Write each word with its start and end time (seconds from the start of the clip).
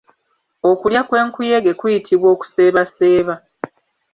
Okulya 0.69 1.01
kwenkuyege 1.07 1.71
kuyitibw 1.79 2.25
Okuseebaseeba. 2.33 3.35